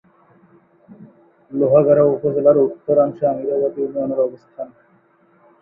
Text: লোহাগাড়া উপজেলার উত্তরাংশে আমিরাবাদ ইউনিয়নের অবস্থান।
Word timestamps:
লোহাগাড়া 1.51 2.03
উপজেলার 2.15 2.57
উত্তরাংশে 2.67 3.23
আমিরাবাদ 3.33 3.73
ইউনিয়নের 3.77 4.19
অবস্থান। 4.19 4.67